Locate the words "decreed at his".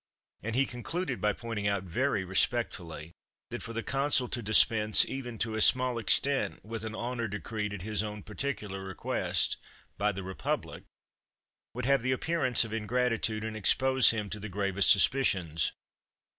7.27-8.01